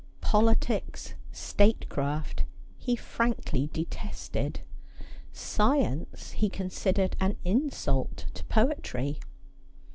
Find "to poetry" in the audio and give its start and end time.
8.33-9.19